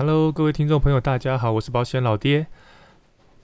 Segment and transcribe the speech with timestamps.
[0.00, 2.46] Hello，各位听众朋友，大家好，我是保险老爹。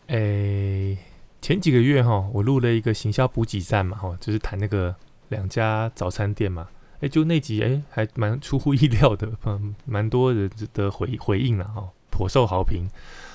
[0.07, 0.97] 诶，
[1.43, 4.97] 前几个月哈，我录了一个行销补给站嘛，哈，就是谈那个
[5.29, 6.67] 两家早餐店嘛。
[7.01, 12.89] 诶，就那集诶，还蛮出乎意料的， 嗯，蛮多人的回回应了哈，颇受好评。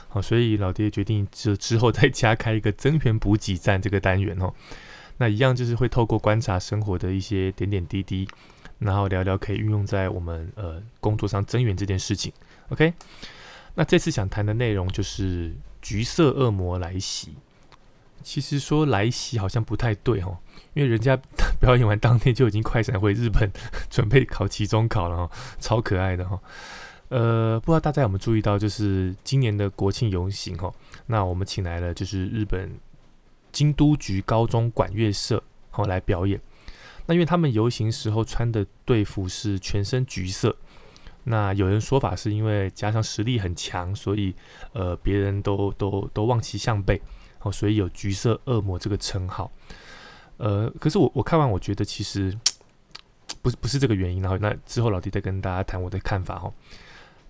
[0.10, 4.52] 好，所以老爹决定之之后再加开一个增援补给站这个单元哦。
[5.18, 8.28] 那一样就是会透过观察生活的一些点点滴滴，
[8.80, 12.34] 然后聊聊可以运用在我们呃工作上增援这件事情。
[12.72, 12.94] OK，
[13.76, 17.36] 那这次想谈的内容就是橘色恶魔来袭。
[18.24, 20.38] 其实说来袭好像不太对哦，
[20.74, 21.20] 因为人家
[21.60, 23.52] 表演完当天就已经快闪回日本，
[23.90, 26.40] 准备考期中考了哦，超可爱的哈。
[27.10, 30.74] 呃，不知道大家有没有注意到，就是今年的国庆游行哦，
[31.08, 32.72] 那我们请来了就是日本
[33.52, 36.40] 京都局高中管乐社哦来表演。
[37.08, 40.56] 那因为他们游行时候穿的队服是全身橘色。
[41.24, 44.34] 那有人说法是因为加上实力很强，所以
[44.74, 47.00] 呃别人都都都望其项背
[47.42, 49.52] 哦，所以有橘色恶魔这个称号。
[50.38, 52.36] 呃，可是我我看完我觉得其实
[53.44, 56.52] 不是不是这个原因，然后那之后老弟再跟大家谈我的看法哈。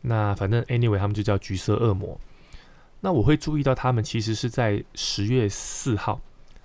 [0.02, 2.18] 那反正 anyway 他们就叫橘色恶魔。
[3.02, 6.22] 那我会注意到他们其实是在十月四号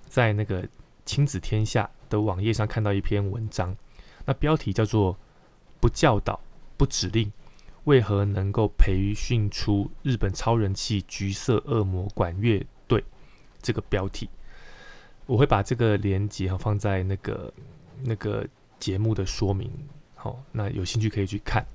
[0.07, 0.65] 在那个
[1.05, 3.75] 亲子天下的网页上看到一篇文章，
[4.25, 5.17] 那标题叫做
[5.81, 6.39] 不教导。
[6.77, 7.31] 不指令，
[7.85, 13.03] 为何能够培训出日本超人气橘色恶魔管乐队？
[13.61, 14.29] 这个标题，
[15.25, 17.51] 我会把这个连接哈放在那个
[18.03, 18.47] 那个
[18.79, 19.69] 节目的说明，
[20.15, 21.65] 好，那有兴趣可以去看。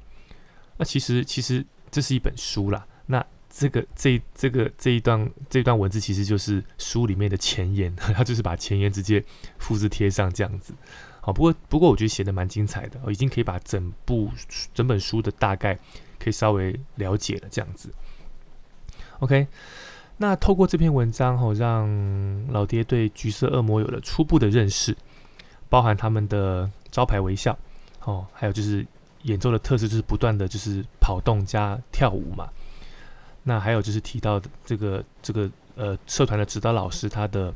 [0.78, 9.22] 那其实其实这是一本书啦，那这个这这个这一段这段文字其实就是书里面的前言， 他就是把前言直接
[9.58, 10.72] 复制贴上这样子。
[11.24, 14.28] 好，不过不过我觉得写的蛮精彩的，我已经可以把整部
[14.74, 15.78] 整本书的大概
[16.18, 17.88] 可以稍微了解了这样子。
[19.20, 19.46] OK，
[20.16, 21.88] 那透过这篇文章哦，让
[22.48, 24.96] 老爹对橘色恶魔有了初步的认识，
[25.68, 27.56] 包含他们的招牌微笑，
[28.00, 28.84] 哦，还有就是
[29.22, 32.48] 演奏的特色就是不断的就是跑动加跳舞嘛。
[33.44, 37.54] 那还有就是提到的这个这个呃社团的指导老师他的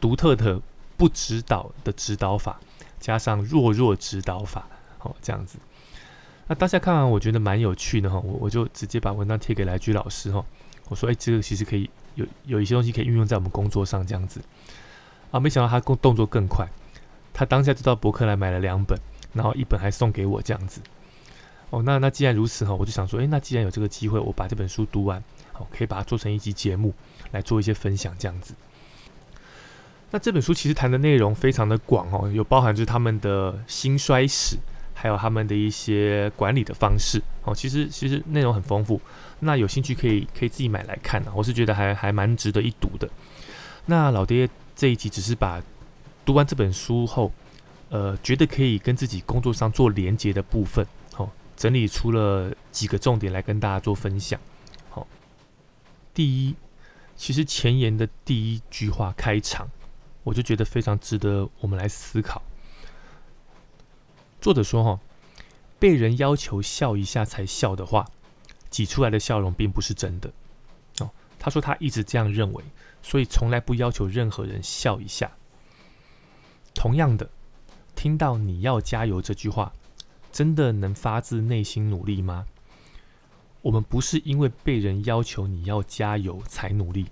[0.00, 0.58] 独特的
[0.96, 2.58] 不指导的指导法。
[3.00, 4.68] 加上弱弱指导法，
[5.00, 5.58] 哦，这样子。
[6.46, 8.20] 那大家看完，我觉得蛮有趣的哈。
[8.20, 10.44] 我我就直接把文章贴给来居老师哈。
[10.88, 14.40] 我说，哎，这个其实可以有有一些东西可以运用在我们工作上，这样子。
[15.30, 16.66] 啊，没想到他动动作更快，
[17.32, 18.98] 他当下就到博客来买了两本，
[19.32, 20.80] 然后一本还送给我这样子。
[21.70, 25.22] 哦，那那既然如此哈，我就想说，哎，那既然有这个机会，我把这本书读完，
[25.52, 26.92] 好，可以把它做成一集节目
[27.30, 28.52] 来做一些分享，这样子。
[30.12, 34.56] 那这本书其实谈的内容非常的广哦，有包含就是他们的兴衰史，
[34.92, 37.54] 还有他们的一些管理的方式哦。
[37.54, 39.00] 其实其实内容很丰富，
[39.38, 41.32] 那有兴趣可以可以自己买来看啊。
[41.32, 43.08] 我是觉得还还蛮值得一读的。
[43.86, 45.62] 那老爹这一集只是把
[46.24, 47.32] 读完这本书后，
[47.90, 50.84] 呃，觉得可以跟自己工作上做连接的部分，
[51.18, 54.40] 哦，整理出了几个重点来跟大家做分享。
[54.88, 55.06] 好，
[56.12, 56.56] 第一，
[57.16, 59.68] 其实前言的第一句话开场。
[60.22, 62.42] 我就觉得非常值得我们来思考。
[64.40, 65.00] 作者说：“哈，
[65.78, 68.06] 被人要求笑一下才笑的话，
[68.70, 70.32] 挤出来的笑容并不是真的。”
[71.00, 72.64] 哦，他说他一直这样认为，
[73.02, 75.30] 所以从来不要求任何人笑一下。
[76.74, 77.30] 同样的，
[77.94, 79.72] 听到“你要加油”这句话，
[80.32, 82.46] 真的能发自内心努力吗？
[83.62, 87.08] 我们不是因为被人要求你要加油才努力。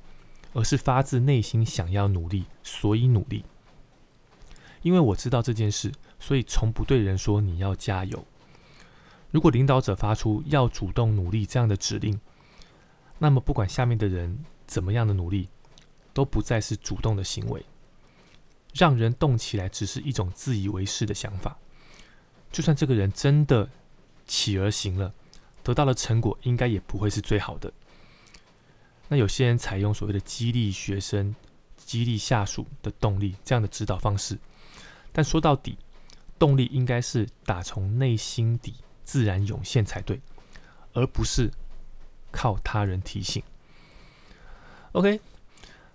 [0.52, 3.44] 而是发自内心想要努力，所以努力。
[4.82, 8.24] 因为我知道这件事，所以从不对人说你要加油。
[9.30, 12.18] 如果领导者发出要主动努力这样的指令，
[13.18, 15.48] 那么不管下面的人怎么样的努力，
[16.14, 17.64] 都不再是主动的行为。
[18.74, 21.58] 让人动起来只是一种自以为是的想法。
[22.52, 23.68] 就算这个人真的
[24.26, 25.12] 起而行了，
[25.62, 27.72] 得到的成果，应该也不会是最好的。
[29.08, 31.34] 那有些人采用所谓的激励学生、
[31.76, 34.38] 激励下属的动力这样的指导方式，
[35.12, 35.78] 但说到底，
[36.38, 38.74] 动力应该是打从内心底
[39.04, 40.20] 自然涌现才对，
[40.92, 41.50] 而不是
[42.30, 43.42] 靠他人提醒。
[44.92, 45.20] OK，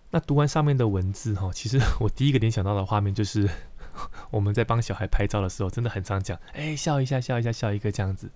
[0.10, 3.48] 那读完上面的文字哈，其实 我第一个联想到的画面就是
[4.32, 8.32] 我们在帮小孩拍照的时候，真的很常讲，哎，笑一下，笑一下，笑一个这样子。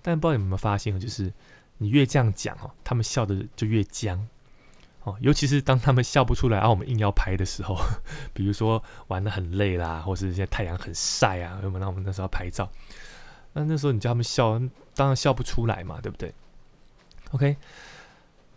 [0.00, 1.30] 但不知道你们有没有发现，就是。
[1.78, 4.28] 你越这样讲哦，他们笑的就越僵
[5.02, 5.16] 哦。
[5.20, 7.76] 尤其是当他们笑不出来，而我们硬要拍的时候，
[8.32, 12.70] 比如说玩的很累啦，或是现在太阳很晒啊，那我们那时候要拍照，
[13.52, 14.58] 那那时候你叫他们笑，
[14.94, 16.32] 当然笑不出来嘛，对不对
[17.32, 17.56] ？OK，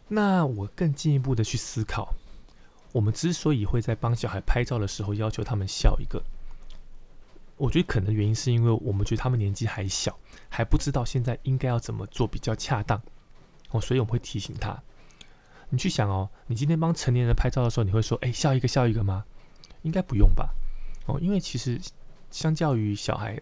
[0.07, 2.13] 那我更进一步的去思考，
[2.91, 6.23] 我们之所以会在帮小孩拍照的时候要求他们笑一个，
[7.57, 10.17] 我觉得可能原因是因为我们觉得他们年纪还小，
[10.49, 13.01] 还不知道现在应该要怎么做比较恰当
[13.71, 14.81] 哦，所以我们会提醒他。
[15.69, 19.23] 你去想哦，你今天帮成年人拍照的时候，你会说“哎，笑一个，笑一个”吗？
[19.83, 20.49] 应该不用吧？
[21.05, 21.79] 哦，因为其实
[22.31, 23.39] 相较于小孩，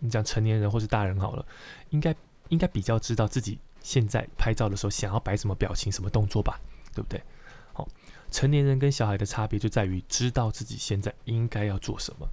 [0.00, 1.46] 你讲成年人或是大人好了，
[1.90, 2.14] 应该
[2.48, 6.60] 应该比较知道自己现在拍照的时候想要摆什么表情、什么动作吧？
[6.92, 7.22] 对不对？
[7.72, 7.88] 好，
[8.30, 12.28] 成年人跟小孩的差别就在于知道自己现在应该要做什么。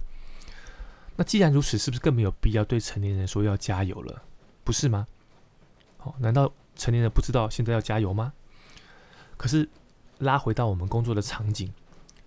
[1.16, 4.22] 那既然如此，是不是更没有必要对成年人说要加油了？
[4.62, 5.06] 不是吗？
[5.98, 8.32] 好，难道成年人不知道现在要加油吗？
[9.36, 9.68] 可是，
[10.18, 11.72] 拉回到我们工作的场景，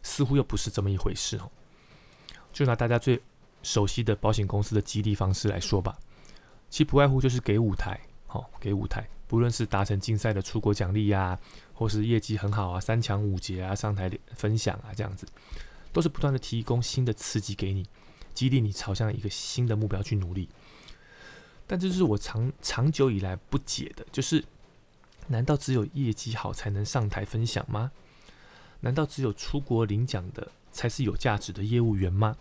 [0.03, 1.49] 似乎又不是这么一回事哦。
[2.51, 3.21] 就拿大家最
[3.61, 5.97] 熟悉的保险公司的激励方式来说吧，
[6.69, 11.37] 其不外乎就是给舞台，好给舞台，不论是达成竞赛的出国奖励呀，
[11.73, 15.27] 或是业绩很好啊，三强五杰啊，上台分享啊，这样子，
[15.91, 17.85] 都是不断的提供新的刺激给你，
[18.39, 20.47] 激励你朝向一个新的目标去努力。
[21.67, 24.45] 但这是我长长久以来不解的，就是。
[25.31, 27.91] 难道只有业绩好才能上台分享吗？
[28.79, 32.35] 难道只有出国领奖的才是有价值的业务员吗？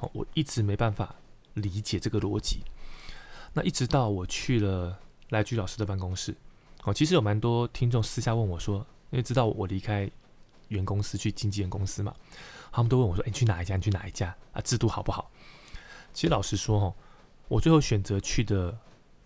[0.00, 1.14] 哦，我一直没办法
[1.54, 2.58] 理解这个逻辑。
[3.54, 4.98] 那一直到我去了
[5.30, 6.36] 赖居老师的办公室，
[6.82, 10.10] 哦，其实有蛮多听众私下问我说，因为知道我离开
[10.68, 12.14] 原公司去经纪人公司嘛，
[12.76, 13.76] 他们都问我说：“哎，你去哪一家？
[13.76, 14.34] 你去哪一家？
[14.52, 15.30] 啊，制度好不好？”
[16.12, 16.94] 其实老实说，哦，
[17.48, 18.78] 我最后选择去的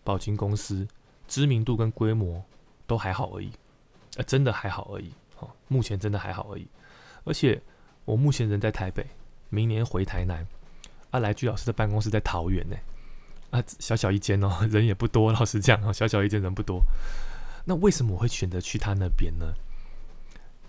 [0.03, 0.87] 保金公司，
[1.29, 2.45] 知名度跟规模。
[2.87, 3.53] 都还好而已，
[4.17, 6.67] 呃，真的还好而已，哦，目前真的还好而已。
[7.23, 7.63] 而且
[8.05, 9.07] 我目前人在台北，
[9.49, 10.45] 明年回台南。
[11.13, 12.77] 啊，来居老师的办公室在桃园呢，
[13.51, 16.83] 啊，小小一间哦， 人也不多，老实讲哦，小小一间人不多。
[17.65, 19.55] 那为什么我会选择去他那边呢？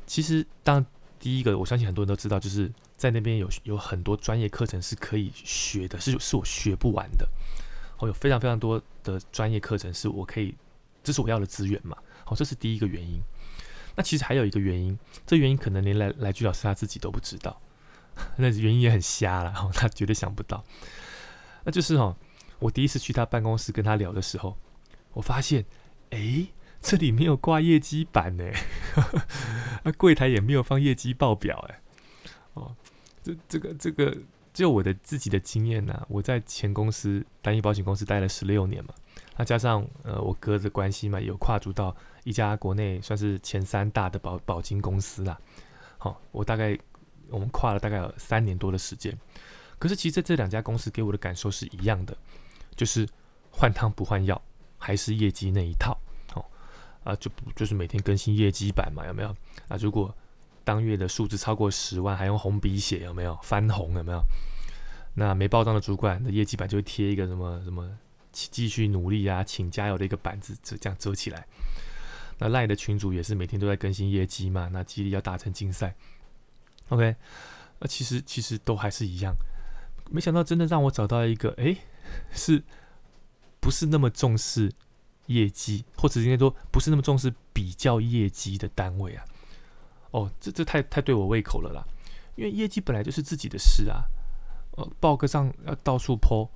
[0.06, 0.86] 其实，当
[1.22, 7.30] 第一个，我相信很多人都知道，就是在那边有有很多专业课程是可以学的，是是我学不完的。
[8.00, 10.56] 哦，有非常非常多的专业课程是我可以，
[11.04, 11.96] 这是我要的资源嘛。
[12.26, 13.22] 哦，这是第一个原因。
[13.96, 14.98] 那其实还有一个原因，
[15.28, 17.62] 这原因可能连来来居老师他自己都不知道。
[18.38, 20.64] 那原因也很瞎了，他绝对想不到。
[21.64, 22.16] 那就是哦，
[22.58, 24.58] 我第一次去他办公室跟他聊的时候，
[25.14, 25.64] 我发现，
[26.10, 26.48] 哎，
[26.81, 28.44] 这里没有挂业绩板呢，
[29.83, 31.81] 那 柜台也没有放业绩报表，哎，
[32.54, 32.75] 哦，
[33.24, 34.18] 这这个这个，
[34.51, 38.94] 就我的自己的经验呢，我在前公司单一保险公司待了十六年嘛。
[39.38, 45.39] 那加上呃我哥的关系嘛，有跨足到一家国内算是前三大的保保金公司啦。
[45.98, 46.77] 好，我大概
[47.30, 49.18] 我们跨了大概有三年多的时间。
[49.80, 52.18] 可是其实这两家公司给我的感受是一样的，
[52.75, 53.07] 就是
[53.51, 54.39] 换汤不换药，
[54.77, 55.98] 还是业绩那一套。
[57.03, 59.30] 啊，就不就是每天更新业绩版嘛，有没有？
[59.68, 60.13] 啊，如果
[60.63, 63.38] 当月的数字超过十万，还用红笔写，有没有？
[63.42, 64.21] 翻红有没有？
[65.15, 67.98] 那没报账的主管的业绩版就会贴一个什么什么？
[68.31, 71.45] 继续努力啊，请加油的一个板子，这这样遮起来。
[72.38, 75.94] 那赖的群主也是每天都在更新业绩嘛，那激励要达成竞赛。
[76.88, 77.15] OK，
[77.80, 79.36] 那其实其实都还是一样。
[80.09, 81.75] 没想到真的让我找到一个，哎，
[82.31, 82.63] 是
[83.59, 84.71] 不是那么重视
[85.33, 89.25] 业绩，或者应该说不是那么重视比较业绩的单位啊？
[90.12, 91.84] 哦，这这太太对我胃口了啦。
[92.36, 94.03] 因为业绩本来就是自己的事啊，
[94.77, 96.50] 呃，报个账要到处泼。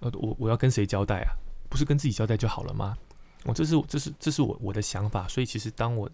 [0.00, 1.30] 呃，我我要跟谁交代啊？
[1.68, 2.96] 不是跟自己交代就好了吗？
[3.44, 6.10] 我这是这是这是我我的想法，所以其实当我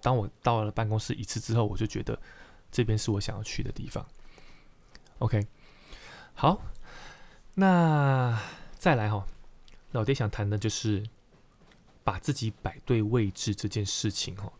[0.00, 2.18] 当我到了办公室一次之后，我就觉得
[2.70, 4.04] 这边是我想要去的地方。
[5.18, 5.46] OK，
[6.34, 6.60] 好，
[7.54, 8.40] 那
[8.78, 9.26] 再来哈，
[9.92, 11.06] 老爹想谈的就是
[12.08, 14.50] 把自己摆对位置这件事情哈。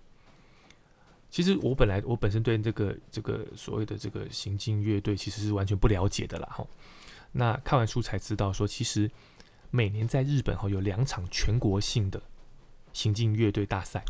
[1.30, 6.66] 其实我本来我本身对这个这个所谓的这个行进乐队其实是完全不了解的啦哈。
[7.32, 9.10] 那看完书才知道，说其实
[9.70, 12.20] 每年在日本哈有两场全国性的
[12.92, 14.04] 行进乐队大赛。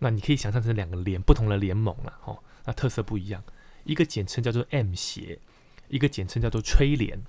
[0.00, 3.44] 那你可以想象成两个联不同的联盟了哈，那特色不一样，
[3.84, 5.38] 一个简称叫做 M 协，
[5.86, 7.22] 一个简称叫做吹联。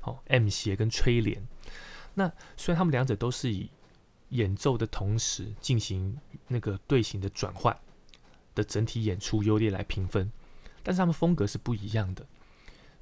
[0.00, 1.48] 好，M 协跟吹联。
[2.14, 3.68] 那虽然他们两者都是以
[4.32, 7.76] 演奏的同时进行那个队形的转换
[8.54, 10.30] 的整体演出优劣来评分，
[10.82, 12.26] 但是他们风格是不一样的。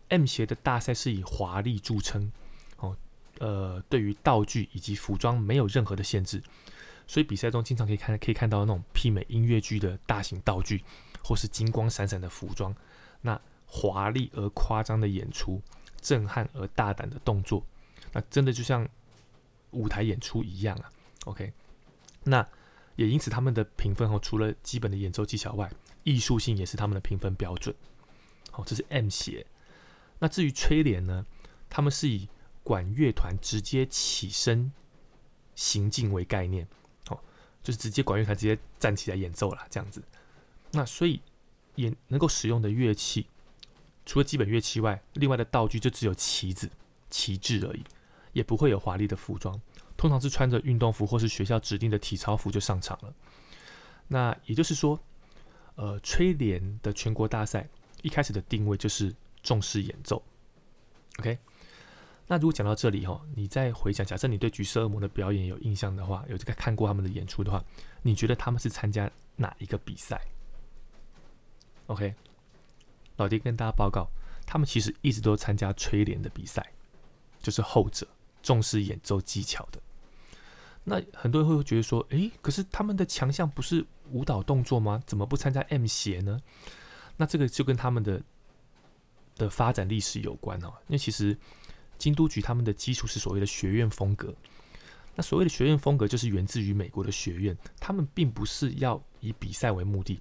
[0.09, 2.33] M 协的大赛是以华丽著称，
[2.79, 2.97] 哦，
[3.39, 6.43] 呃，对于道具以及服装没有任何的限制，
[7.07, 10.83] 所以比赛中经常可以看可以看到那种媲美音乐剧的大型道具，
[11.23, 12.75] 或是金光闪闪的服装，
[13.21, 15.63] 那华丽而夸张的演出，
[16.01, 17.65] 震撼而大胆的动作，
[18.13, 18.89] 那真的就像
[19.71, 20.91] 舞台演出一样啊。
[21.27, 21.53] OK，
[22.25, 22.47] 那
[22.97, 25.71] 也因此他们的评分哦，除了基本的演奏技巧外，
[26.03, 27.75] 艺术性也是他们的评分标准。
[28.51, 29.47] 好，这是 M 协。
[30.19, 31.25] 那至于吹联呢，
[31.69, 32.29] 他们是以
[32.63, 34.73] 管乐团直接起身
[35.55, 36.67] 行进为概念，
[37.09, 37.21] 哦，
[37.63, 40.03] 就是直接管乐团直接站起来演奏了这样子。
[40.73, 41.21] 那所以
[41.75, 43.27] 也能够使用的乐器，
[44.05, 46.71] 除了基本乐器外，另外的道具就只有旗子、
[47.09, 47.85] 旗帜而已，
[48.33, 49.61] 也不会有华丽的服装。
[50.01, 53.13] 通常是穿着运动服或是学校指定的体操服就上场了。
[54.09, 54.99] 那也就是说，
[55.75, 57.69] 呃，吹联的全国大赛
[58.01, 60.23] 一开始的定位就是重视演奏。
[61.19, 61.39] OK，
[62.27, 67.63] 那如果讲到这里哈，你再回想，假设你对橘色恶魔的表演有印象的话，有这个看过他们的演出的话，
[68.01, 70.19] 你觉得他们是参加哪一个比赛
[71.89, 72.15] ？OK，
[73.19, 74.09] 老爹跟大家报告，
[74.47, 76.73] 他们其实一直都参加吹联的比赛，
[77.43, 78.09] 就是后者
[78.43, 79.79] 重视演奏技巧的。
[80.85, 85.03] 那很多人会觉得说，诶，可是他们的强项不是舞蹈动作吗？
[85.07, 86.41] 怎么不参加 M 协呢？
[87.17, 88.23] 那这个就跟他们的
[89.37, 90.69] 的发展历史有关哦。
[90.89, 91.37] 因为其实
[91.99, 94.35] 京都局他们的基础是所谓的学院风格。
[95.17, 100.21] 那所谓的学院风格就是源自于美国的学院，他们并不是要以比赛为目的，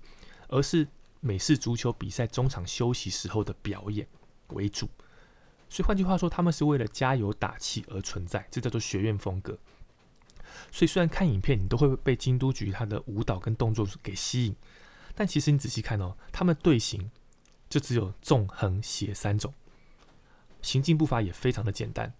[0.49, 0.85] 而是
[1.21, 4.05] 美式足球比赛中场休息时候的表演
[4.49, 4.89] 为主。
[5.69, 9.57] 所以换句话说，他们是为了加油打气而存在，这叫做学院风格。
[10.71, 14.55] 所以，虽然看影片你都会被京都局他的舞蹈跟动作给吸引，
[15.15, 17.09] 但其实你仔细看哦，他们队形
[17.69, 19.53] 就只有纵横斜三种，
[20.61, 22.13] 行进步伐也非常的简单。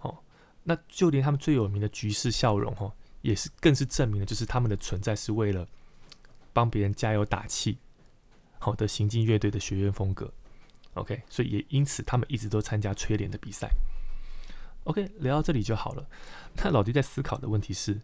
[0.00, 0.18] 哦，
[0.62, 2.92] 那就连他们最有名的局势笑容哦，
[3.22, 5.66] 也是更是证明了，就是他们的存在是为了
[6.52, 7.78] 帮别人加油打气，
[8.58, 10.32] 好的行进乐队的学院风格。
[10.94, 13.68] OK，所以也因此他们一直都参加吹联的比赛。
[14.84, 16.08] OK，聊到这里就好了。
[16.56, 18.00] 那老弟在思考的问题是：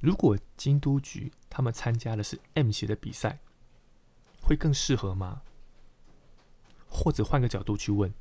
[0.00, 3.40] 如果京都局他们参加的是 M 协的比赛，
[4.42, 5.42] 会更适合吗？
[6.88, 8.12] 或者换个角度去问：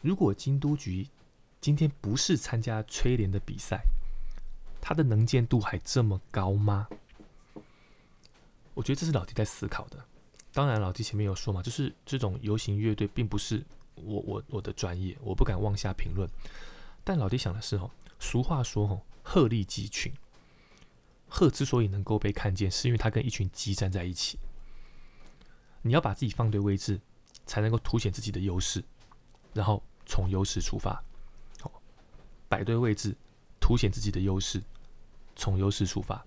[0.00, 1.08] 如果京都局
[1.60, 3.82] 今天不是参加吹联的比赛，
[4.80, 6.88] 他的能见度还这么高吗？
[8.72, 10.04] 我觉得这是老弟在思考的。
[10.52, 13.62] 当然，老弟前面有说嘛，就是这种游行乐队并不是。
[13.96, 16.28] 我我我的专业，我不敢妄下评论。
[17.02, 20.12] 但老爹想的是哦，俗话说哦，鹤立鸡群。
[21.28, 24.38] 鹤之所以能够被看见，是因为它跟一群鸡站在一起。
[25.82, 27.00] 你要把自己放对位置，
[27.46, 28.82] 才能够凸显自己的优势，
[29.52, 31.02] 然后从优势出发。
[31.60, 31.70] 好，
[32.48, 33.16] 摆对位置，
[33.60, 34.62] 凸显自己的优势，
[35.34, 36.24] 从优势出发。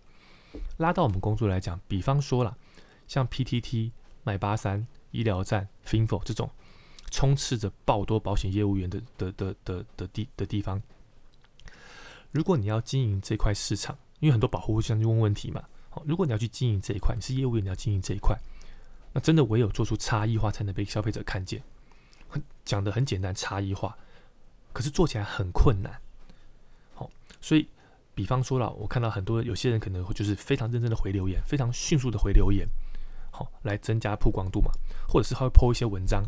[0.77, 2.57] 拉到我们工作来讲，比方说了，
[3.07, 3.91] 像 PTT、
[4.23, 6.49] 买八三、医疗站、Finfo 这种。
[7.09, 10.81] 充斥着爆多保险业务员的的的的的地的地方，
[12.31, 18.37] 如果你要经营这块市场，因为很多保护会相去问问题嘛，好，如果你要去经营这一块，你是业务员，你要经营这一块，
[19.13, 21.61] 那真的唯有做出差异化，才能被消费者看见。
[22.63, 23.97] 讲的很简单，差异化，
[24.71, 25.99] 可是做起来很困难。
[26.93, 27.09] 好，
[27.41, 27.67] 所以
[28.13, 32.67] 比方说了，我看到很多有些人可能会就是非常认真的回留言，非常迅速的回留言，
[33.31, 34.71] 好，来增加曝光度嘛，
[35.07, 36.23] 或者是他会 po 一些文章。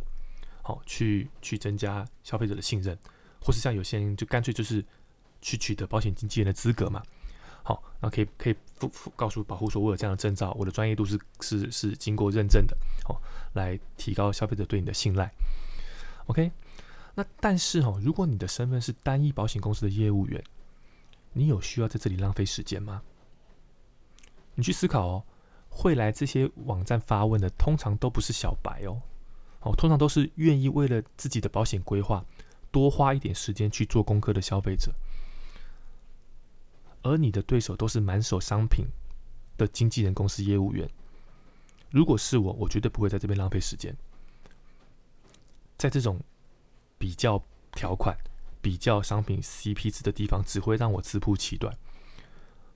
[0.61, 2.97] 好，去去增加消费者的信任，
[3.41, 4.83] 或是像有些人就干脆就是
[5.41, 7.01] 去取得保险经纪人的资格嘛。
[7.63, 12.75] 好，那可以可以复复告诉保护说，我有这样的证照，我的专业度是是是经过认证的。
[13.03, 13.21] 好，
[13.53, 15.31] 来提高消费者对你的信赖。
[16.25, 16.51] OK，
[17.15, 20.43] 那但是哦，如果你的身份是单一保险公司的业务员，
[21.33, 23.03] 你有需要在这里浪费时间吗？
[24.55, 25.23] 你去思考哦，
[25.69, 29.01] 会来这些网站发问的，通常都不是小白哦。
[29.61, 32.25] 哦，通常都是愿意为了自己的保险规划
[32.71, 34.91] 多花一点时间去做功课的消费者，
[37.03, 38.85] 而你的对手都是满手商品
[39.57, 40.89] 的经纪人公司业务员。
[41.91, 43.95] 如果是我，我绝对不会在这边浪费时间，
[45.77, 46.19] 在这种
[46.97, 48.17] 比较条款、
[48.61, 51.77] 比较商品 CP 值的地方，只会让我自曝其短。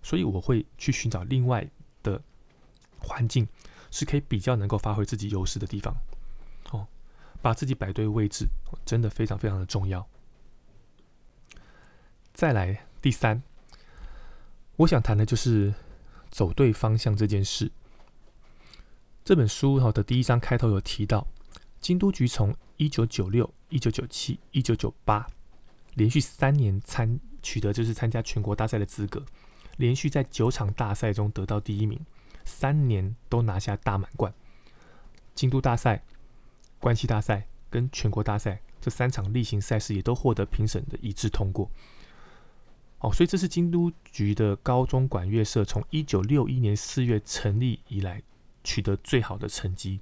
[0.04, 1.68] 所以我会去寻找另外
[2.04, 2.22] 的
[3.00, 3.48] 环境，
[3.90, 5.96] 是可以比较能够发挥自己优势的地方。
[7.46, 8.48] 把自己摆对位置，
[8.88, 10.10] 真的非常非常的重要。
[12.34, 13.44] 再来第三，
[14.78, 15.72] 我想谈的就是
[16.32, 17.72] 走对方向这件事。
[19.24, 21.28] 这本书哈的第一章开头有提到，
[21.80, 25.28] 京都局从一九九六、一九九七、一九九八
[25.94, 29.24] 连续三年参取得就是参加全国大赛的资格，
[29.78, 32.04] 连续在九场大赛中得到第一名，
[32.44, 34.34] 三年都拿下大满贯。
[35.36, 36.04] 京都大赛。
[36.86, 41.68] 关系大赛跟全国大赛这三场例行赛事也都获得评审的一致通过。
[43.00, 48.22] 哦，所以这是京都局的高中管乐社从一九六一年四月成立以来
[48.64, 50.00] 取得最好的成绩，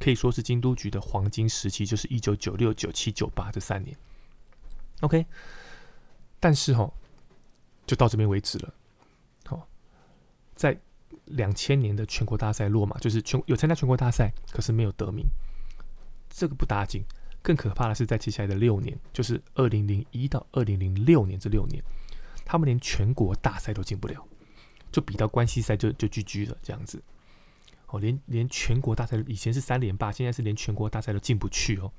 [0.00, 3.94] 可以说是京都局的黄金时期，就是一九九六、九七、九八这三年。
[5.02, 5.26] OK，
[6.40, 6.90] 但是哈，
[7.86, 8.72] 就到这边为止了。
[9.44, 9.68] 好，
[10.54, 10.80] 在
[11.26, 15.26] 两千年的全国大赛落马，就是全有参加全国大赛，可是没有得名，
[16.32, 17.04] 这个不打紧。
[17.42, 21.82] 更可怕的是，在接下来的六年，就是二零零一到二零零六年这六年。
[22.44, 24.24] 他们连全国大赛都进不了，
[24.90, 27.02] 就比到关系赛就就 GG 了这样子。
[27.86, 31.92] 哦，连连全国大赛以前是三连霸，现在是连全国大赛都进不去哦。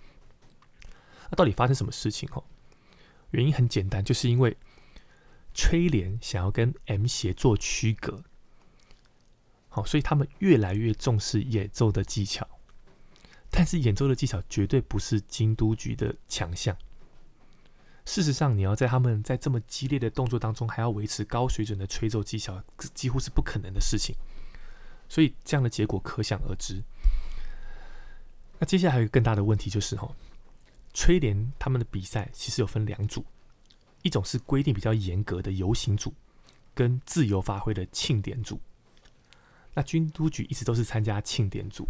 [1.29, 2.43] 那到底发生什么事情哦？
[3.31, 4.55] 原因很简单，就是因为
[5.53, 8.23] 吹联想要跟 M 协做区隔，
[9.69, 12.47] 好，所以他们越来越重视演奏的技巧。
[13.55, 16.75] 但是演奏的技巧绝对不是京都局的强项。
[18.03, 22.61] 事实上，你要在他们在这么激烈的动作当中，还要维持高水准的吹奏技巧，
[22.95, 24.15] 几乎是不可能的事情。
[25.07, 26.81] 所以，这样的结果可想而知。
[28.57, 30.09] 那接下来还有一个更大的问题，就是哈，
[30.93, 33.23] 吹联他们的比赛其实有分两组，
[34.01, 36.13] 一种是规定比较严格的游行组，
[36.73, 38.59] 跟自由发挥的庆典组。
[39.75, 41.87] 那军都局一直都是参加庆典组，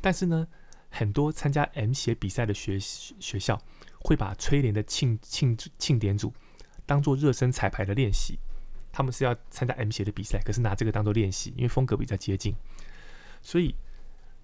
[0.00, 0.48] 但是呢，
[0.90, 3.60] 很多参加 M 协比赛的学学校。
[4.00, 6.32] 会把吹联的庆庆庆典组
[6.86, 8.38] 当做热身彩排的练习，
[8.92, 12.54] 他们是要参加 M 协的比赛，可是拿这个当做练习，因为风格比较接近，
[13.42, 13.74] 所以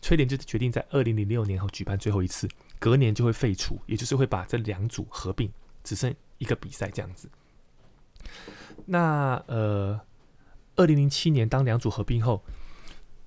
[0.03, 2.49] 吹联就决定在二零零六年后举办最后一次，
[2.81, 5.49] 隔年就会废除，也就是会把这两组合并，
[5.85, 7.31] 只剩一个比赛这样子。
[8.87, 10.01] 那呃，
[10.75, 12.43] 二零零七年当两组合并后，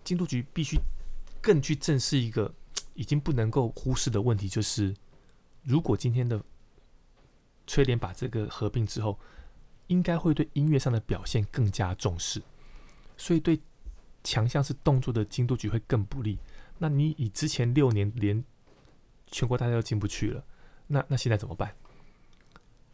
[0.03, 0.77] 京都局必须
[1.41, 2.53] 更去正视一个
[2.97, 4.93] 已经不能够忽视的问题，就是。
[5.63, 6.41] 如果今天的
[7.65, 9.19] 崔莲把这个合并之后，
[9.87, 12.41] 应该会对音乐上的表现更加重视，
[13.17, 13.59] 所以对
[14.23, 16.39] 强项是动作的京都局会更不利。
[16.77, 18.41] 那你以之前六年连
[19.29, 20.41] 全国大赛都进不去了，
[20.87, 21.75] 那那现在怎么办？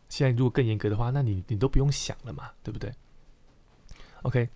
[0.10, 2.92] 现在如果更严格的话，那你你都不用想了嘛，对不对
[4.24, 4.50] ？OK，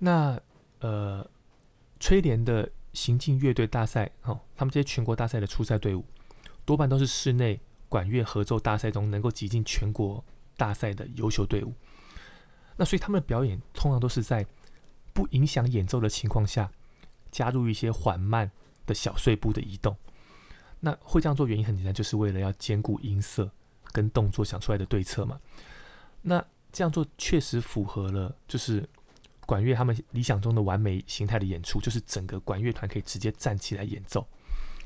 [0.00, 0.38] 那
[0.80, 1.26] 呃，
[1.98, 6.04] 崔莲的行进乐队大赛，哦，他们这些全国大赛的初赛队伍。
[6.64, 10.24] 多半都是室内管乐合奏大赛中能够挤进全国
[10.56, 11.74] 大赛的优秀队伍。
[12.76, 14.46] 那所以他们的表演通常都是在
[15.12, 16.70] 不影响演奏的情况下，
[17.30, 18.50] 加入一些缓慢
[18.86, 19.96] 的小碎步的移动。
[20.80, 23.50] 那会这样做原因很简单，就是为了要兼顾音色
[23.92, 25.40] 跟动作想出来的对策嘛。
[26.22, 28.88] 那这样做确实符合了，就是
[29.46, 34.26] 管乐他们理想中的完美形态的演出，就是整个管乐团可以直接站起来演奏，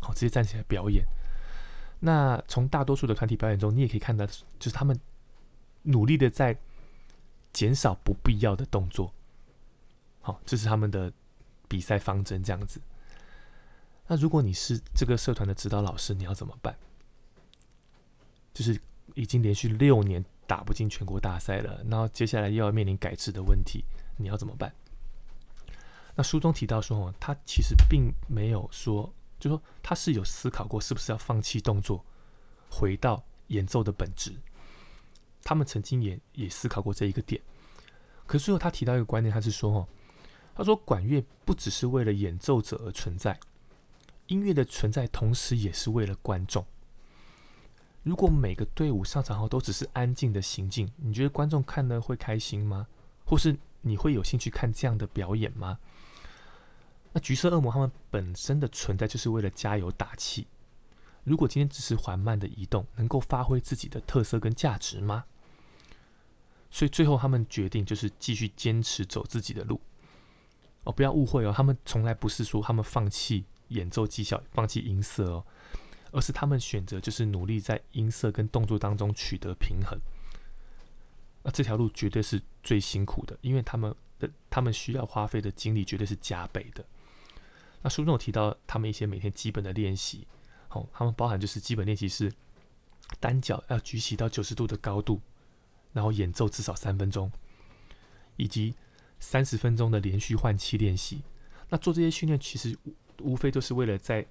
[0.01, 1.05] 好，直接站起来表演。
[2.01, 4.99] 那从大多数的团体表演中，你也可以看到，就是他们
[5.83, 6.57] 努力的在
[7.53, 9.13] 减少不必要的动作。
[10.21, 11.13] 好，这是他们的
[11.69, 12.81] 比赛方针这样子。
[14.09, 16.77] 那如果你是这个社团的指导老师，你要怎么办？
[18.53, 18.81] 就是
[19.15, 23.85] 已经连续六年打不进全国大赛了，然后接下来又要面临改制的问题，
[24.17, 24.75] 你要怎么办？
[26.15, 29.13] 那书中提到说，他其实并没有说。
[29.39, 32.03] 就说他是有思考过是不是要放弃动作，
[32.71, 34.35] 回到演奏的本质。
[35.45, 37.41] 他们曾经也也思考过这一个点。
[38.27, 39.87] 可是最后他提到一个观念，他是说：“哦，
[40.55, 43.39] 他说管乐不只是为了演奏者而存在，
[44.29, 46.65] 音乐的存在同时也是为了观众。
[48.03, 52.89] 如果每个队伍上场后都只是安静的行进，你觉得观众看了会开心吗？
[53.27, 53.55] 或是
[53.87, 55.79] 你会有兴趣看这样的表演吗？”
[57.13, 60.47] 那橘色恶魔他们本身的存在就是为了加油打气。
[61.25, 65.25] 如果今天只是缓慢的移动，能够发挥自己的特色跟价值吗？
[66.71, 69.81] 所以最后他们决定就是继续坚持走自己的路。
[70.85, 75.45] 哦，不要误会哦，他们从来不是说他们放弃演奏技巧、放弃音色哦，
[76.13, 79.99] 而是他们选择就是努力在音色跟动作当中取得平衡。
[81.47, 86.85] 那这条路绝对是最辛苦的，因为他们的他们需要花费的精力绝对是加倍的。
[87.83, 90.27] 那书中有提到他们一些每天基本的练习，
[90.67, 92.33] 好，他们包含就是基本练习是
[93.21, 95.21] 单脚要举起到九十度的高度，
[95.93, 97.31] 然后演奏至少三分钟，
[98.37, 98.75] 以及
[99.21, 101.23] 三十分钟的连续换气练习。
[101.69, 102.77] 那做这些训练其实
[103.21, 104.27] 无非都是为了在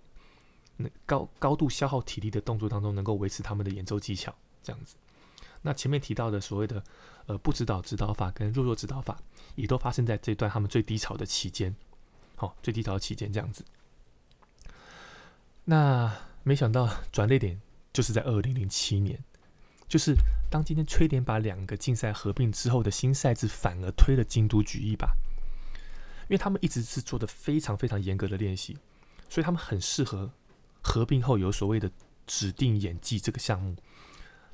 [0.75, 4.97] 那高高度消耗体力的动作当中，能够维持他们的演奏技巧这样子。
[5.65, 6.83] 那前面提到的所谓的
[7.25, 9.17] 呃不指导指导法跟弱弱指导法，
[9.55, 11.75] 也都发生在这段他们最低潮的期间。
[12.35, 13.65] 好，最低潮期间这样子。
[15.63, 17.59] 那没想到转捩点
[17.91, 19.23] 就是在二零零七年，
[19.87, 20.13] 就是
[20.51, 25.07] 当今天崔典把两个竞赛合并之后的新赛制，反而推了京都举一把，
[26.29, 28.77] 因为他们一直是做的非常非常严格的练习，
[29.27, 30.29] 所以他们很适合
[30.83, 31.89] 合并后有所谓的
[32.27, 33.75] 指定演技这个项目。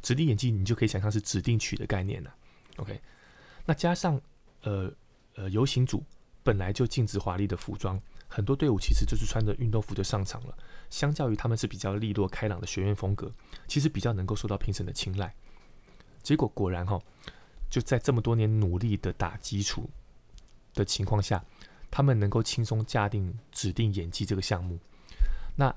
[0.01, 2.35] 指定演技你就可以想象是指定曲的概念了。
[2.77, 2.99] OK，
[3.65, 4.19] 那加上
[4.63, 4.91] 呃
[5.35, 6.03] 呃游行组
[6.43, 10.57] 本来就禁止华丽的服装，很多队伍其实就是穿着运动服就上场了。
[10.89, 13.31] 相较于他们是比较利落开朗的学院风格，
[13.67, 15.33] 其实比较能够受到评审的青睐。
[16.23, 16.99] 结果果然哈，
[17.69, 19.89] 就在这么多年努力的打基础
[20.73, 21.43] 的情况下，
[21.89, 24.79] 他们能够轻松架定指定演技这个项目。
[25.55, 25.73] 那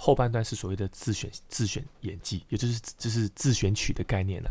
[0.00, 4.50] 后半段是所谓的自选自选演技，也就是就是自选曲的概念了。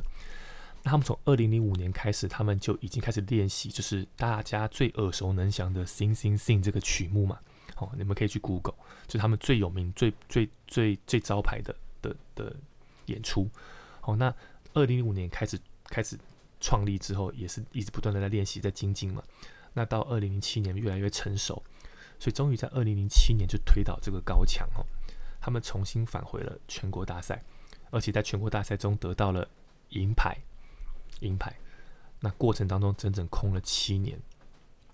[0.83, 7.39] 那他们从二零零五年开始，他们就已经开始练习，就是大家最耳熟能详的《Sing Sing Sing》这个曲目嘛。
[7.77, 8.75] 哦，你们可以去 Google，
[9.07, 12.55] 就是他们最有名、最最最最招牌的的的
[13.05, 13.49] 演出。
[14.01, 14.33] 哦，那。
[14.73, 16.15] 二零零五年开始开始
[16.59, 19.23] 创立之后，也是一直不断的在练习在精进嘛。
[19.73, 21.63] 那到二零零七年越来越成熟，
[22.19, 24.85] 所以终于在二零零七年就推倒这个高墙哦。
[25.47, 27.41] 他们重新返回了全国大赛，
[27.89, 29.47] 而且在全国大赛中得到了
[29.91, 30.37] 银牌。
[31.21, 31.55] 银牌。
[32.19, 34.19] 那过程当中整整空了七年。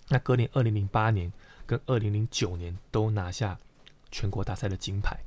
[0.10, 1.34] 那隔年二零零八年
[1.66, 3.58] 跟二零零九年都拿下
[4.12, 5.18] 全国大赛的金牌。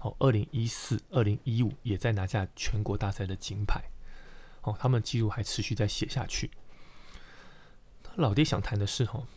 [0.00, 3.80] 哦，二零一四、二零一五也在拿下全国大赛的金牌。
[4.62, 6.50] 哦，他们记录还持续在写下去。
[8.16, 9.28] 老爹想谈的是，哦，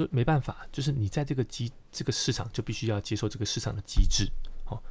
[0.00, 4.26] 就没办法，就是你在这个机这个市场，就必须要接受这个市场的机制。
[4.66, 4.82] 哦，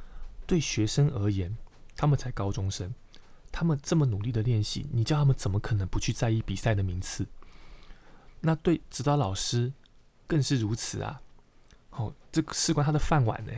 [0.46, 1.56] 对学生而言，
[1.96, 2.94] 他们才高中生，
[3.50, 7.26] 他们这么努力的练习，你叫他们怎么可能不去在意比赛的名次？
[8.40, 9.72] 那对指导老师
[10.26, 11.20] 更是如此啊！
[11.90, 13.52] 哦，这个事关他的饭碗呢。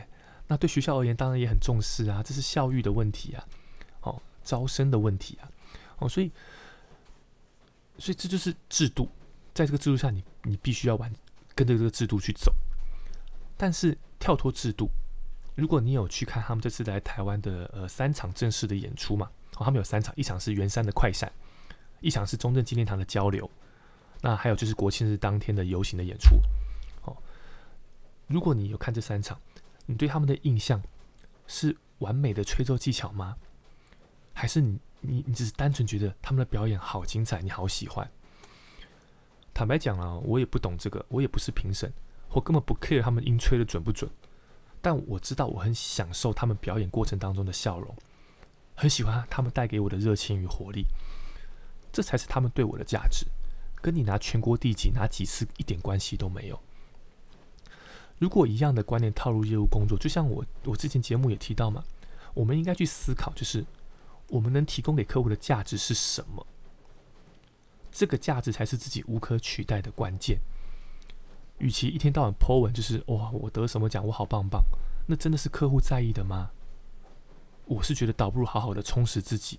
[0.47, 3.47] 那对学校而言，当然也很重视啊，这是教育的问题啊，
[4.01, 5.47] 哦，招生的问题啊，
[5.99, 6.29] 哦，所以，
[7.97, 9.07] 所以这就是制度，
[9.53, 11.13] 在这个制度下，你你必须要完
[11.55, 12.53] 跟着这个制度去走。
[13.57, 14.89] 但是跳脱制度，
[15.55, 21.31] 如果你有去看他们这次来台湾的呃三场正式的演出嘛，哦，他们有三场，一场是圆山的快闪，
[22.01, 23.49] 一场是中正纪念堂的交流，
[24.21, 26.35] 那还有就是国庆日当天的游行的演出，
[27.03, 27.15] 哦，
[28.27, 29.39] 如果你有看这三场。
[29.85, 30.81] 你对他们的印象
[31.45, 33.35] 是完美的吹奏技巧吗？
[34.31, 38.09] 还是你你你只是单纯觉得他们的表演好精彩，你好喜欢？
[39.53, 41.91] 坦白讲啊，我也不懂这个，我也不是评审，
[42.29, 44.09] 我根本不 care 他们音吹的准不准。
[44.81, 47.95] 但我知道我很享受他们表演过程当中的笑容，
[48.75, 50.85] 很喜欢他们带给我的热情与活力，
[51.91, 53.25] 这才是他们对我的价值，
[53.81, 56.59] 跟你拿全国第几拿几次一点关系都没有。
[58.19, 61.83] 如果一样的观念套入业务工作，就像我我之前节目也提到嘛，
[62.33, 63.65] 我们应该去思考，就是
[64.27, 66.45] 我们能提供给客户的价值是什么？
[67.93, 70.37] 这个价值才是自己无可取代的关键。
[71.59, 74.61] 与其一天到晚 po 文，就是哇我得什么奖，我好棒棒，
[75.07, 76.49] 那真的是客户在意的吗？
[77.65, 79.57] 我是觉得倒不如好好的充实自己，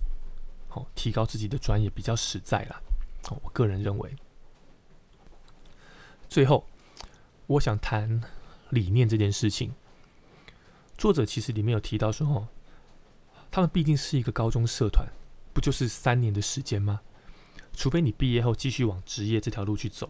[0.67, 2.79] 好提高自己的专业比较实在啦。
[3.29, 4.15] 哦，我个人认为。
[6.29, 6.67] 最后，
[7.47, 8.21] 我想谈。
[8.71, 9.73] 理念这件事情，
[10.97, 12.47] 作者其实里面有提到说，哦，
[13.51, 15.07] 他们毕竟是一个高中社团，
[15.53, 17.01] 不就是三年的时间吗？
[17.75, 20.09] 除非你毕业后继续往职业这条路去走，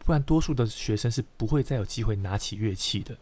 [0.00, 3.16] 不然多数的学生是不会再有机会拿起乐器的。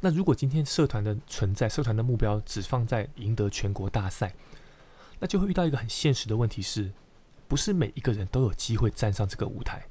[0.00, 4.34] 那如果今天社团的存在，社团的目标只放在赢得全国大赛，
[5.18, 6.92] 那就会遇到一个很现实的问题，是
[7.48, 9.86] 不是每一个人都有机会站上这个舞台？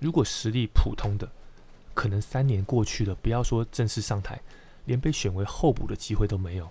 [0.00, 1.30] 如果实力普通的，
[1.94, 4.40] 可能三年过去了，不要说正式上台，
[4.86, 6.68] 连被选为候补的机会都没有。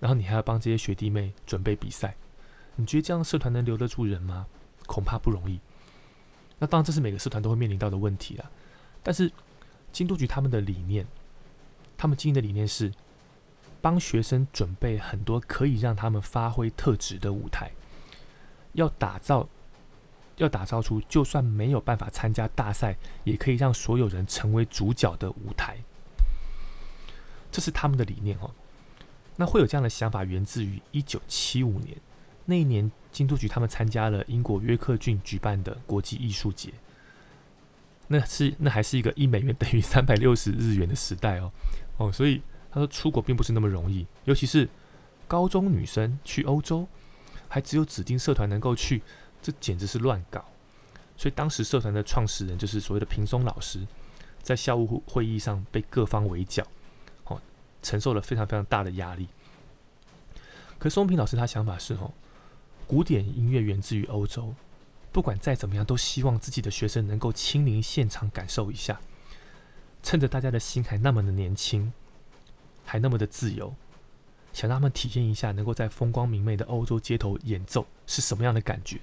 [0.00, 2.16] 然后你还要帮这些学弟妹准备比赛，
[2.78, 4.46] 你觉得这样社团能留得住人吗？
[4.86, 5.60] 恐怕不容易。
[6.58, 8.50] 那当然，这是每个社团都会面临到的问题了。
[9.02, 9.30] 但是
[9.92, 11.06] 京都局他们的理念，
[11.96, 12.92] 他们经营的理念是
[13.82, 17.72] 帮学生准备很多可以让他们发挥特质的舞台，
[18.72, 19.48] 要打造。
[20.38, 25.78] 要打造出就算没有办法参加大赛，也可以让所有人成为主角的舞台，
[27.50, 28.52] 这是他们的理念哦。
[29.34, 31.96] 那会有这样的想法，源自于一九七五年
[32.50, 36.72] 那一年，京都局他们参加了英国约克郡举办的国际艺术节，
[38.06, 41.52] 那是那还是一个一美元等于三百六十日元的时代哦
[41.98, 44.66] 哦，所以他说出国并不是那么容易，尤其是
[45.26, 46.88] 高中女生去欧洲，
[47.48, 49.02] 还只有指定社团能够去。
[49.40, 50.44] 这简直是乱搞，
[51.16, 53.86] 所以当时社团的创始人就是所谓的平松老师，
[54.42, 56.66] 在校务会议上被各方围剿，
[57.26, 57.40] 哦，
[57.80, 59.28] 承受了非常非常大的压力。
[60.76, 62.12] 可松平老师他想法是哦，
[62.88, 64.54] 古典音乐源自于欧洲，
[65.12, 68.98] 不管再怎么样，都希望自己的学生能够亲临现场感受一下。
[70.02, 71.92] 趁着大家的心还那么的年轻，
[72.86, 73.74] 还那么的自由，
[74.54, 78.98] 想让他们体验一下能够在风光明媚的欧洲街头演奏是什么样的感觉。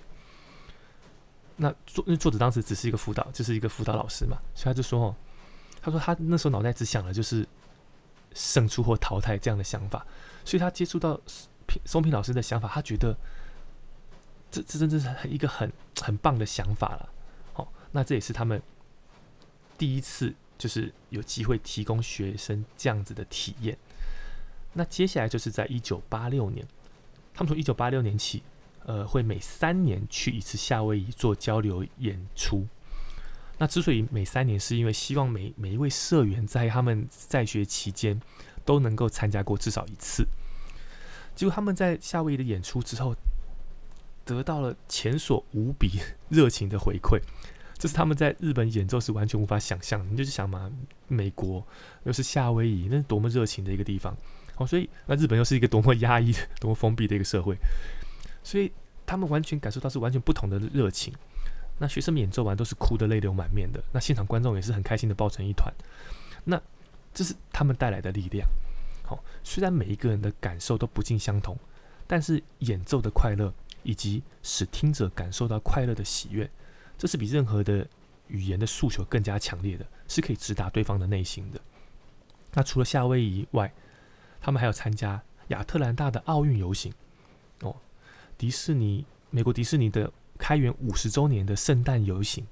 [1.57, 5.15] 那作那作者当时只是一个辅导，就是一个辅导老师嘛，所以他就说：“哦，
[5.79, 7.47] 他说他那时候脑袋只想的就是
[8.33, 10.03] 胜出或淘汰这样的想法，
[10.43, 11.21] 所以他接触到
[11.85, 13.15] 松平老师的想法，他觉得。”
[14.55, 15.69] 这这真的是一个很
[16.01, 17.09] 很棒的想法了，
[17.51, 18.61] 好，那这也是他们
[19.77, 23.77] 第一次就是有机会提供学生这样子的体验。
[24.71, 26.65] 那接下来就是在一九八六年，
[27.33, 28.43] 他们从一九八六年起，
[28.85, 32.65] 呃，会每三年去一次夏威夷做交流演出。
[33.57, 38.21] 那之所以每三年，是因为希望每每一位社员在他们在学期间
[38.63, 40.25] 都能够参加过至少一次。
[41.35, 43.13] 结果他们在夏威夷的演出之后。
[44.25, 47.21] 得到了前所无比 热情的回馈，
[47.77, 50.05] 这是他们在日本演奏时完全无法想象。
[50.11, 50.71] 你就是想嘛，
[51.07, 51.65] 美国
[52.03, 54.17] 又是夏威夷，那是多么热情的一个地方。
[54.57, 57.55] 哦，所以那日本又是一个多么压抑、 多么封闭的一个社会，
[58.43, 58.71] 所以
[59.05, 61.13] 他们完全感受到是完全不同的热情。
[61.77, 65.73] 那学生们演奏完都是哭得泪流满面的，那现场观众也是很开心的抱成一团。
[66.45, 66.61] 那
[67.13, 68.47] 这是他们带来的力量。
[69.03, 71.57] 好，虽然每一个人的感受都不尽相同，
[72.07, 73.53] 但是演奏的快乐。
[73.85, 76.49] 以及使听者感受到快乐的喜悦，
[76.97, 77.87] 这是比任何的
[78.27, 81.61] 语言的诉求更加强烈的，是可以直达对方的内心的。
[82.53, 83.71] 那除了夏威夷外，
[84.41, 86.91] 他们还有参加亚特兰大的奥运游行，
[87.61, 87.75] 哦，
[88.39, 92.43] 迪士尼美国迪士尼的开园五十周年的圣诞游行，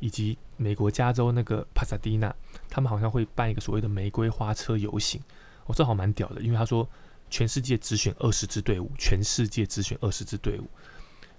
[0.00, 2.34] 以及美国加州那个帕萨迪纳，
[2.68, 5.18] 他们好像会办一个所谓的玫瑰花车游行，
[5.64, 6.86] 哦，这好蛮屌的，因为他说。
[7.32, 10.68] 全世界只选二十支队伍，全世界只选二十支队伍。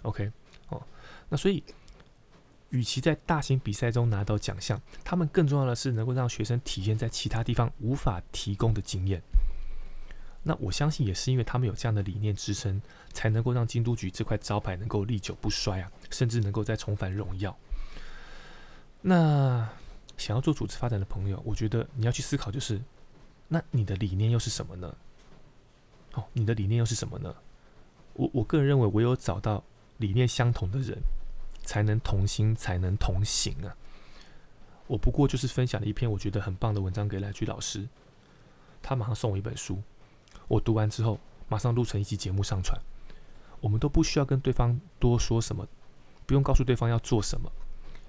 [0.02, 0.32] OK，
[0.70, 0.82] 哦，
[1.30, 1.64] 那所以，
[2.72, 9.22] 与其在大型比赛中拿到奖项，他们更重要的是能够让学生体验在其他地方无法提供的经验。
[10.42, 12.82] 那我相信也是因为他们有这样的理念支撑，
[13.14, 17.56] 才能够让京都局这块招牌能够历久不衰啊，甚至能够再重返荣耀。
[19.04, 19.70] 那
[20.18, 22.82] 想要做组织发展的朋友，我觉得你要去思考，就是
[23.48, 24.96] 那你的理念又是什么呢？
[26.14, 27.36] 哦，你的理念又是什么呢？
[28.14, 29.64] 我我个人认为，唯有找到
[29.98, 31.00] 理念相同的人，
[31.64, 33.76] 才能同心，才能同行啊！
[34.86, 37.88] 我不过就是分享了一篇我觉得很棒的文章给来居老师，
[38.82, 39.82] 他马上送我一本书，
[40.48, 42.80] 我读完之后马上录成一期节目上传。
[43.60, 45.66] 我们都不需要跟对方多说什么，
[46.26, 47.50] 不用告诉对方要做什么，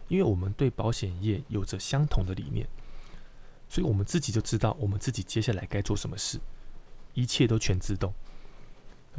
[0.09, 2.69] 因为我们对保险业有着相同的理念，
[3.69, 6.41] 所以我们自己就知道我们自己接下来该做什么事。
[7.15, 8.13] 一切都全自动，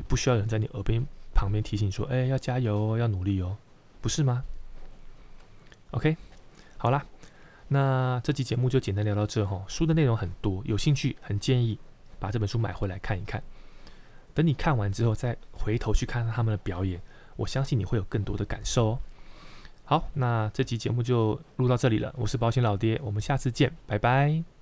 [0.08, 1.04] 不需要人在你耳边
[1.34, 3.58] 旁边提醒说：“哎，要加油哦，要努力哦，
[4.02, 4.44] 不是吗
[5.92, 6.16] ？”OK，
[6.78, 7.06] 好啦，
[7.70, 9.64] 那这期节目就简单聊到这哈。
[9.68, 11.80] 书的内容很多，有兴趣很建议
[12.20, 13.42] 把这本书买回来看一看。
[14.34, 17.02] 等你看完之后，再回头去看他们的表演，
[17.38, 19.00] 我相信你会有更多的感受哦。
[19.86, 22.14] 好，那这期节目就录到这里了。
[22.18, 24.55] 我是保险老爹，我们下次见，拜拜。